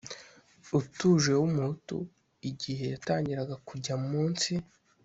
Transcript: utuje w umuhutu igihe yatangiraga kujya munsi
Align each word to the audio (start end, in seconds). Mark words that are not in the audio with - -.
utuje 0.79 1.31
w 1.39 1.43
umuhutu 1.49 1.97
igihe 2.49 2.85
yatangiraga 2.93 3.55
kujya 3.67 3.95
munsi 4.09 4.51